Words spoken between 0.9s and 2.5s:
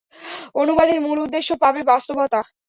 মূল উদ্দেশ্য পাবে বাস্তবতা।